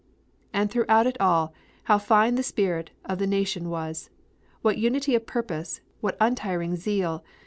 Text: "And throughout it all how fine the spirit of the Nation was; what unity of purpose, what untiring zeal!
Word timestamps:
"And 0.51 0.71
throughout 0.71 1.05
it 1.05 1.15
all 1.21 1.53
how 1.83 1.99
fine 1.99 2.33
the 2.33 2.41
spirit 2.41 2.89
of 3.05 3.19
the 3.19 3.27
Nation 3.27 3.69
was; 3.69 4.09
what 4.63 4.79
unity 4.79 5.13
of 5.13 5.27
purpose, 5.27 5.81
what 5.99 6.17
untiring 6.19 6.75
zeal! 6.75 7.23